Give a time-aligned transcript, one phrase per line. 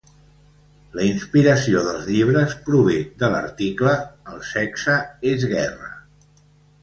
[0.99, 3.93] La inspiració dels llibres prové de l'article
[4.33, 4.95] "El sexe
[5.33, 5.93] és guerra!".